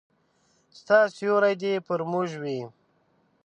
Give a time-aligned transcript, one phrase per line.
[0.79, 2.59] ستا سیوری دي پر موږ وي